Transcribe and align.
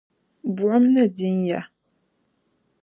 buɣim 0.55 0.83
ni 0.93 1.03
din 1.15 1.37
ya. 1.49 1.61